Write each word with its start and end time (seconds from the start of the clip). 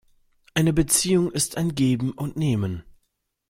Eine 0.55 0.73
Beziehung 0.73 1.31
ist 1.31 1.57
ein 1.57 1.75
Geben 1.75 2.09
und 2.09 2.35
Nehmen. 2.35 2.81